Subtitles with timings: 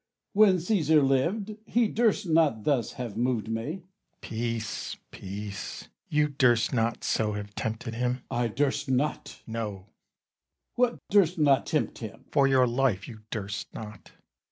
[0.01, 0.29] Cas.
[0.33, 3.83] When Cæsar lived, he durst not thus have moved me.
[4.21, 4.29] Bru.
[4.29, 5.89] Peace, peace!
[6.09, 8.15] you durst not so have tempted him.
[8.15, 8.23] Cas.
[8.31, 9.43] I durst not!
[9.45, 9.53] Bru.
[9.53, 9.77] No.
[9.77, 9.85] Cas.
[10.73, 12.21] What, durst not tempt him!
[12.23, 12.29] Bru.
[12.31, 14.11] For your life you durst not.